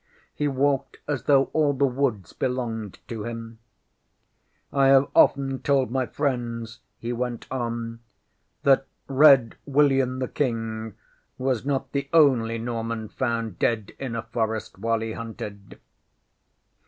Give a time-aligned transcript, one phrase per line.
[0.33, 3.59] He walked as though all the woods belonged to him.
[4.73, 7.99] ŌĆśI have often told my friends, ŌĆÖ he went on,
[8.65, 10.95] ŌĆśthat Red William the King
[11.37, 15.79] was not the only Norman found dead in a forest while he hunted.